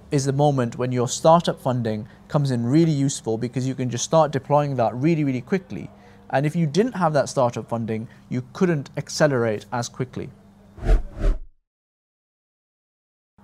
is 0.09 0.25
the 0.25 0.33
moment 0.33 0.79
when 0.79 0.91
your 0.91 1.07
startup 1.07 1.61
funding 1.61 2.07
comes 2.29 2.49
in 2.49 2.65
really 2.65 2.91
useful 2.91 3.37
because 3.37 3.67
you 3.67 3.75
can 3.75 3.91
just 3.91 4.03
start 4.03 4.31
deploying 4.31 4.75
that 4.77 4.95
really, 4.95 5.23
really 5.23 5.39
quickly. 5.39 5.91
And 6.31 6.47
if 6.47 6.55
you 6.55 6.65
didn't 6.65 6.93
have 6.93 7.13
that 7.13 7.29
startup 7.29 7.69
funding, 7.69 8.07
you 8.27 8.43
couldn't 8.53 8.89
accelerate 8.97 9.67
as 9.71 9.87
quickly. 9.87 10.31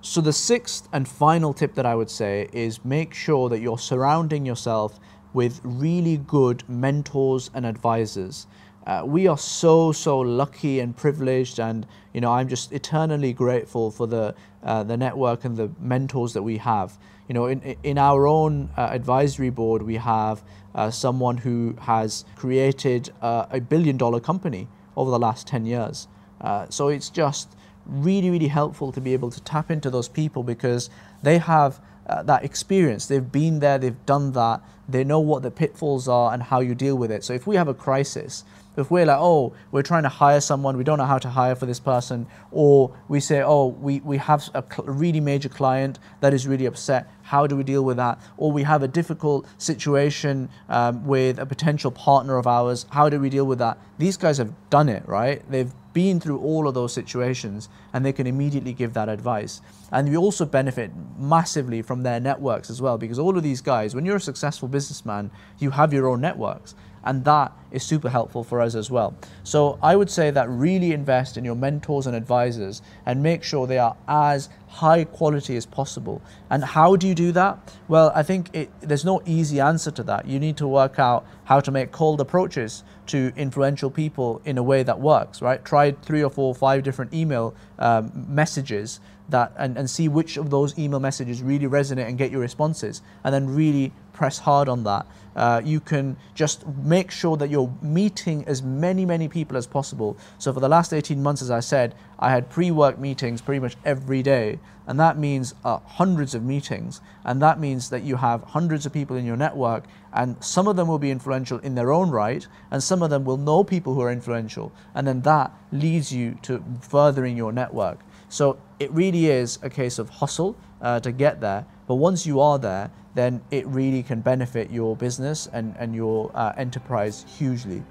So, 0.02 0.22
the 0.22 0.34
sixth 0.34 0.88
and 0.92 1.08
final 1.08 1.54
tip 1.54 1.76
that 1.76 1.86
I 1.86 1.94
would 1.94 2.10
say 2.10 2.50
is 2.52 2.84
make 2.84 3.14
sure 3.14 3.48
that 3.50 3.60
you're 3.60 3.78
surrounding 3.78 4.44
yourself 4.44 5.00
with 5.38 5.62
really 5.64 6.18
good 6.18 6.64
mentors 6.68 7.52
and 7.54 7.64
advisors. 7.64 8.48
Uh, 8.88 9.04
we 9.06 9.28
are 9.28 9.38
so 9.38 9.92
so 9.92 10.18
lucky 10.18 10.80
and 10.80 10.98
privileged, 10.98 11.60
and 11.60 11.86
you 12.12 12.22
know 12.22 12.32
I'm 12.32 12.48
just 12.48 12.72
eternally 12.72 13.34
grateful 13.34 13.92
for 13.92 14.08
the 14.08 14.34
uh, 14.64 14.82
the 14.82 14.98
network 14.98 15.46
and 15.46 15.56
the 15.56 15.70
mentors 15.80 16.34
that 16.34 16.42
we 16.42 16.58
have. 16.58 16.98
You 17.28 17.36
know, 17.36 17.46
in 17.46 17.60
in 17.84 17.98
our 18.00 18.26
own 18.26 18.72
uh, 18.78 18.90
advisory 19.00 19.52
board, 19.52 19.84
we 19.84 19.98
have 19.98 20.42
uh, 20.74 20.90
someone 20.90 21.38
who 21.38 21.76
has 21.82 22.26
created 22.36 23.12
uh, 23.22 23.46
a 23.52 23.60
billion 23.60 23.98
dollar 23.98 24.20
company 24.20 24.68
over 24.96 25.12
the 25.12 25.20
last 25.20 25.46
ten 25.46 25.68
years. 25.68 26.08
Uh, 26.42 26.66
so 26.70 26.88
it's 26.88 27.10
just 27.12 27.56
really 27.86 28.32
really 28.32 28.48
helpful 28.48 28.92
to 28.92 29.02
be 29.02 29.14
able 29.14 29.30
to 29.30 29.42
tap 29.42 29.70
into 29.70 29.92
those 29.92 30.10
people 30.10 30.42
because 30.42 30.90
they 31.22 31.38
have 31.38 31.80
that 32.24 32.44
experience. 32.46 33.06
They've 33.08 33.32
been 33.32 33.60
there, 33.60 33.78
they've 33.78 34.06
done 34.06 34.32
that, 34.32 34.62
they 34.90 35.04
know 35.04 35.20
what 35.20 35.44
the 35.44 35.52
pitfalls 35.52 36.08
are 36.08 36.34
and 36.34 36.42
how 36.42 36.60
you 36.60 36.76
deal 36.76 36.96
with 36.96 37.12
it. 37.12 37.24
So 37.24 37.34
if 37.34 37.46
we 37.46 37.56
have 37.56 37.68
a 37.68 37.74
crisis, 37.74 38.44
if 38.78 38.92
we're 38.92 39.06
like, 39.06 39.18
oh, 39.20 39.54
we're 39.72 39.82
trying 39.82 40.04
to 40.04 40.10
hire 40.10 40.40
someone, 40.40 40.78
we 40.78 40.84
don't 40.84 41.00
know 41.00 41.06
how 41.06 41.18
to 41.18 41.30
hire 41.30 41.56
for 41.56 41.66
this 41.66 41.80
person, 41.80 42.28
or 42.52 42.96
we 43.08 43.20
say, 43.20 43.42
oh, 43.42 43.68
we, 43.68 44.00
we 44.02 44.18
have 44.18 44.50
a 44.54 44.64
really 44.84 45.20
major 45.20 45.50
client 45.50 45.98
that 46.22 46.34
is 46.34 46.48
really 46.48 46.68
upset, 46.68 47.12
how 47.24 47.48
do 47.48 47.58
we 47.58 47.64
deal 47.64 47.84
with 47.84 47.98
that? 47.98 48.22
Or 48.38 48.52
we 48.52 48.64
have 48.64 48.84
a 48.84 48.88
difficult 48.88 49.48
situation 49.58 50.50
um, 50.70 51.06
with 51.06 51.40
a 51.40 51.46
potential 51.46 51.92
partner 51.92 52.38
of 52.38 52.46
ours, 52.46 52.86
how 52.92 53.10
do 53.10 53.20
we 53.20 53.30
deal 53.30 53.46
with 53.46 53.60
that? 53.60 53.80
These 53.98 54.16
guys 54.16 54.38
have 54.38 54.54
done 54.70 54.90
it, 54.90 55.08
right? 55.08 55.42
They've 55.50 55.74
been 55.94 56.20
through 56.20 56.38
all 56.38 56.68
of 56.68 56.76
those 56.76 56.94
situations 56.94 57.70
and 57.92 58.06
they 58.06 58.14
can 58.14 58.28
immediately 58.28 58.72
give 58.72 58.94
that 58.94 59.10
advice. 59.10 59.62
And 59.92 60.08
we 60.08 60.16
also 60.16 60.46
benefit 60.46 60.92
massively 61.18 61.82
from 61.82 62.04
their 62.04 62.20
networks 62.20 62.70
as 62.70 62.80
well 62.80 63.00
because 63.00 63.18
all 63.18 63.36
of 63.36 63.42
these 63.42 63.62
guys, 63.62 63.96
when 63.96 64.06
you're 64.06 64.18
a 64.18 64.22
successful 64.22 64.68
businessman, 64.78 65.32
you 65.64 65.70
have 65.72 65.90
your 65.94 66.08
own 66.08 66.22
networks 66.22 66.76
and 67.08 67.24
that 67.24 67.54
is 67.72 67.84
super 67.84 68.10
helpful 68.10 68.44
for 68.44 68.60
us 68.60 68.76
as 68.76 68.92
well. 68.92 69.16
So 69.44 69.80
I 69.82 69.96
would 69.96 70.10
say 70.10 70.30
that 70.32 70.50
really 70.50 70.92
invest 70.92 71.38
in 71.38 71.46
your 71.46 71.56
mentors 71.56 72.06
and 72.06 72.14
advisors 72.16 72.82
and 73.06 73.24
make 73.24 73.44
sure 73.44 73.66
they 73.66 73.78
are 73.78 73.96
as 74.10 74.50
high 74.68 75.06
quality 75.06 75.56
as 75.56 75.66
possible. 75.66 76.22
And 76.50 76.66
how 76.66 76.98
do 76.98 77.08
you 77.08 77.16
do 77.16 77.32
that? 77.32 77.74
Well, 77.88 78.12
I 78.14 78.24
think 78.24 78.50
it, 78.54 78.70
there's 78.82 79.06
no 79.06 79.22
easy 79.26 79.62
answer 79.62 79.92
to 79.92 80.04
that. 80.04 80.28
You 80.28 80.38
need 80.38 80.58
to 80.58 80.68
work 80.68 81.00
out 81.00 81.26
how 81.46 81.62
to 81.62 81.72
make 81.72 81.92
cold 81.94 82.20
approaches 82.20 82.84
to 83.08 83.32
influential 83.38 83.90
people 83.90 84.42
in 84.44 84.58
a 84.58 84.64
way 84.64 84.84
that 84.84 85.00
works, 85.00 85.42
right? 85.42 85.64
Try 85.64 85.92
three 85.92 86.22
or 86.22 86.30
four, 86.30 86.50
or 86.50 86.56
five 86.56 86.84
different 86.84 87.14
email 87.14 87.56
um, 87.80 88.12
messages 88.28 89.00
that 89.30 89.54
and, 89.58 89.78
and 89.78 89.90
see 89.90 90.08
which 90.08 90.38
of 90.38 90.50
those 90.50 90.78
email 90.80 91.00
messages 91.00 91.42
really 91.42 91.68
resonate 91.68 92.08
and 92.08 92.18
get 92.18 92.32
your 92.32 92.42
responses 92.42 93.02
and 93.24 93.34
then 93.34 93.48
really 93.54 93.92
press 94.14 94.40
hard 94.40 94.68
on 94.68 94.84
that. 94.84 95.06
Uh, 95.36 95.62
you 95.64 95.80
can 95.80 96.18
just 96.34 96.66
make 96.68 97.12
sure 97.12 97.38
that 97.38 97.52
you're 97.52 97.72
meeting 97.84 98.44
as 98.48 98.64
many, 98.64 99.06
many 99.06 99.28
people 99.28 99.56
as 99.56 99.68
possible. 99.68 100.18
So 100.40 100.52
for 100.52 100.60
the 100.60 100.68
last 100.68 100.92
18 100.92 101.22
months, 101.22 101.44
as 101.44 101.52
I 101.52 101.60
said, 101.60 101.94
I 102.18 102.32
had 102.32 102.50
pre-work 102.50 102.98
meetings 102.98 103.42
pretty 103.42 103.60
much 103.60 103.76
every 103.86 104.24
day. 104.24 104.60
And 104.88 105.00
that 105.00 105.20
means 105.20 105.54
uh, 105.64 105.78
hundreds 105.80 106.34
of 106.34 106.44
meetings. 106.44 107.02
And 107.24 107.40
that 107.44 107.60
means 107.60 107.92
that 107.92 108.02
you 108.02 108.16
have 108.16 108.42
hundreds 108.42 108.88
of 108.88 108.94
people 108.94 109.16
in 109.16 109.26
your 109.26 109.38
network 109.38 109.84
and 110.14 110.44
some 110.44 110.68
of 110.68 110.76
them 110.76 110.88
will 110.88 110.98
be 110.98 111.12
influential 111.12 111.60
in 111.60 111.76
their 111.76 111.92
own 111.92 112.10
right 112.10 112.48
and 112.72 112.82
some 112.82 113.04
of 113.04 113.12
them 113.12 113.24
will 113.24 113.38
know 113.38 113.64
people 113.64 113.94
who 113.94 114.02
are 114.02 114.12
influential. 114.12 114.72
And 114.96 115.06
then 115.06 115.22
that 115.22 115.52
leads 115.72 116.12
you 116.12 116.40
to 116.44 116.64
furthering 116.82 117.38
your 117.38 117.52
network. 117.52 118.00
So 118.30 118.58
it 118.80 118.92
really 118.92 119.28
is 119.28 119.60
a 119.62 119.70
case 119.70 120.00
of 120.00 120.10
hustle 120.10 120.56
uh, 120.82 121.00
to 121.00 121.12
get 121.12 121.40
there. 121.42 121.66
But 121.88 121.96
once 121.96 122.26
you 122.26 122.40
are 122.42 122.60
there, 122.60 122.92
then 123.16 123.42
it 123.52 123.66
really 123.68 124.04
can 124.04 124.22
benefit 124.22 124.70
your 124.70 124.96
business 124.96 125.48
and, 125.54 125.76
and 125.80 125.96
your 125.96 126.32
uh, 126.36 126.54
enterprise 126.58 127.26
hugely. 127.38 127.84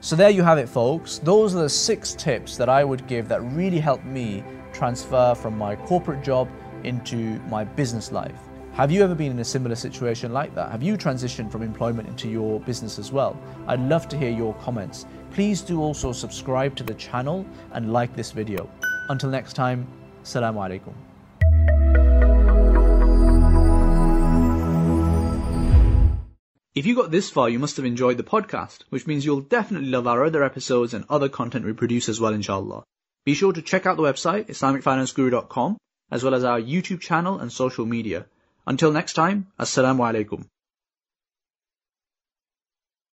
So 0.00 0.16
there 0.16 0.30
you 0.30 0.42
have 0.42 0.58
it, 0.58 0.68
folks. 0.68 1.18
Those 1.18 1.54
are 1.54 1.62
the 1.62 1.68
six 1.68 2.14
tips 2.14 2.56
that 2.56 2.68
I 2.68 2.84
would 2.84 3.06
give 3.06 3.28
that 3.28 3.42
really 3.42 3.78
helped 3.78 4.04
me 4.04 4.44
transfer 4.72 5.34
from 5.34 5.56
my 5.56 5.76
corporate 5.76 6.22
job 6.22 6.48
into 6.84 7.40
my 7.48 7.64
business 7.64 8.12
life. 8.12 8.40
Have 8.74 8.90
you 8.90 9.02
ever 9.02 9.14
been 9.14 9.30
in 9.30 9.38
a 9.38 9.44
similar 9.44 9.76
situation 9.76 10.32
like 10.32 10.54
that? 10.56 10.70
Have 10.72 10.82
you 10.82 10.96
transitioned 10.96 11.50
from 11.50 11.62
employment 11.62 12.08
into 12.08 12.28
your 12.28 12.60
business 12.60 12.98
as 12.98 13.12
well? 13.12 13.38
I'd 13.66 13.80
love 13.80 14.08
to 14.08 14.16
hear 14.18 14.30
your 14.30 14.52
comments. 14.54 15.06
Please 15.30 15.60
do 15.60 15.80
also 15.80 16.12
subscribe 16.12 16.74
to 16.76 16.82
the 16.82 16.94
channel 16.94 17.46
and 17.72 17.92
like 17.92 18.14
this 18.16 18.32
video. 18.32 18.68
Until 19.08 19.30
next 19.30 19.54
time, 19.54 19.86
Assalamu 20.22 20.60
alaikum. 20.66 20.94
If 26.74 26.86
you 26.86 26.96
got 26.96 27.12
this 27.12 27.30
far, 27.30 27.48
you 27.48 27.60
must 27.60 27.76
have 27.76 27.84
enjoyed 27.84 28.16
the 28.16 28.24
podcast, 28.24 28.82
which 28.88 29.06
means 29.06 29.24
you'll 29.24 29.42
definitely 29.42 29.90
love 29.90 30.08
our 30.08 30.24
other 30.24 30.42
episodes 30.42 30.92
and 30.92 31.04
other 31.08 31.28
content 31.28 31.64
we 31.64 31.72
produce 31.72 32.08
as 32.08 32.20
well, 32.20 32.34
inshallah. 32.34 32.82
Be 33.24 33.34
sure 33.34 33.52
to 33.52 33.62
check 33.62 33.86
out 33.86 33.96
the 33.96 34.02
website, 34.02 34.48
IslamicFinanceGuru.com, 34.48 35.76
as 36.10 36.24
well 36.24 36.34
as 36.34 36.42
our 36.42 36.60
YouTube 36.60 37.00
channel 37.00 37.38
and 37.38 37.52
social 37.52 37.86
media. 37.86 38.26
Until 38.66 38.90
next 38.90 39.12
time, 39.12 39.46
Assalamu 39.58 40.00
alaikum. 40.00 40.46